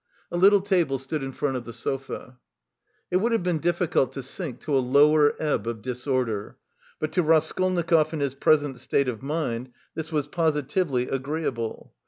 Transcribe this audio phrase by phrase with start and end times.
[0.31, 2.39] A little table stood in front of the sofa.
[3.11, 6.57] It would have been difficult to sink to a lower ebb of disorder,
[6.97, 11.93] but to Raskolnikov in his present state of mind this was positively agreeable.